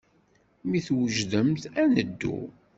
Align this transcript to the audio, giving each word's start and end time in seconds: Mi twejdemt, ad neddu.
Mi 0.69 0.79
twejdemt, 0.87 1.63
ad 1.81 1.87
neddu. 1.93 2.37